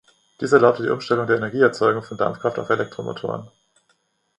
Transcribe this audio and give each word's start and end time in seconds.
Dies 0.39 0.51
erlaubte 0.51 0.81
die 0.81 0.89
Umstellung 0.89 1.27
der 1.27 1.35
Energieerzeugung 1.37 2.01
von 2.01 2.17
Dampfkraft 2.17 2.57
auf 2.57 2.71
Elektromotoren. 2.71 3.51